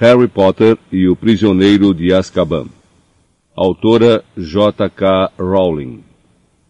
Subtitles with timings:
[0.00, 2.68] Harry Potter e o Prisioneiro de Azkaban.
[3.52, 5.32] Autora J.K.
[5.36, 6.04] Rowling.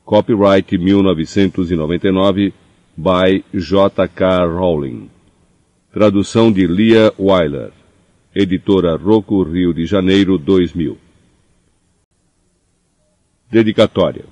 [0.02, 2.54] Copyright 1999
[2.96, 4.46] by J.K.
[4.46, 5.10] Rowling.
[5.92, 7.70] Tradução de Lia Weiler.
[8.34, 10.96] Editora Rocco Rio de Janeiro 2000.
[13.50, 14.24] Dedicatória.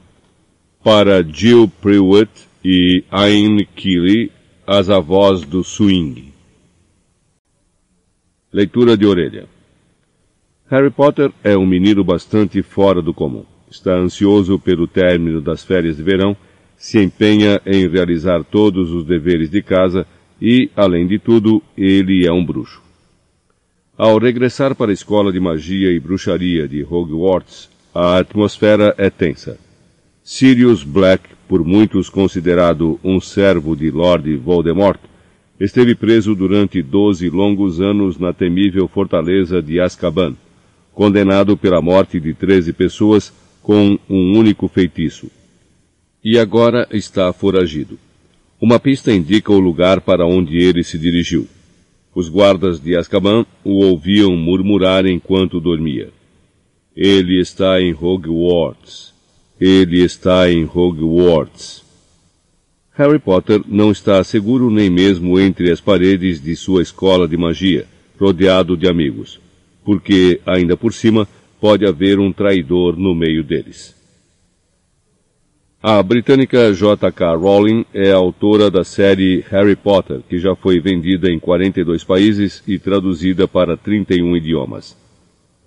[0.83, 2.31] Para Jill Prewitt
[2.65, 4.33] e Ayn Keeley,
[4.67, 6.36] as avós do swing.
[8.57, 9.45] Leitura de orelha.
[10.71, 13.45] Harry Potter é um menino bastante fora do comum.
[13.71, 16.35] Está ansioso pelo término das férias de verão,
[16.75, 20.07] se empenha em realizar todos os deveres de casa
[20.41, 22.81] e, além de tudo, ele é um bruxo.
[23.95, 29.59] Ao regressar para a escola de magia e bruxaria de Hogwarts, a atmosfera é tensa.
[30.25, 34.99] Sirius Black, por muitos considerado um servo de Lord Voldemort,
[35.59, 40.35] esteve preso durante doze longos anos na temível fortaleza de Azkaban,
[40.93, 43.33] condenado pela morte de treze pessoas
[43.63, 45.31] com um único feitiço.
[46.23, 47.99] E agora está foragido.
[48.61, 51.47] Uma pista indica o lugar para onde ele se dirigiu.
[52.15, 56.11] Os guardas de Azkaban o ouviam murmurar enquanto dormia.
[56.97, 59.13] Ele está em Hogwarts.
[59.61, 61.86] Ele está em Hogwarts.
[62.97, 67.85] Harry Potter não está seguro nem mesmo entre as paredes de sua escola de magia,
[68.19, 69.39] rodeado de amigos,
[69.85, 71.29] porque, ainda por cima,
[71.61, 73.95] pode haver um traidor no meio deles.
[75.83, 77.37] A britânica J.K.
[77.37, 82.79] Rowling é autora da série Harry Potter, que já foi vendida em 42 países e
[82.79, 84.97] traduzida para 31 idiomas.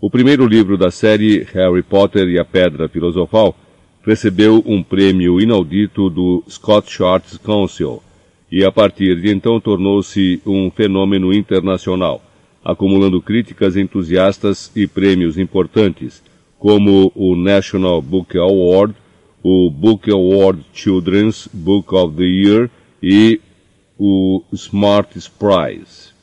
[0.02, 3.56] O primeiro livro da série, Harry Potter e a Pedra Filosofal,
[4.06, 8.02] recebeu um prêmio inaudito do Scottish Arts Council
[8.52, 12.22] e a partir de então tornou-se um fenômeno internacional,
[12.64, 16.24] acumulando críticas entusiastas e prêmios importantes,
[16.58, 18.96] como o National Book Award,
[19.44, 22.70] o Book Award Children's Book of the Year
[23.02, 23.40] e
[23.98, 26.19] o Smartest Prize.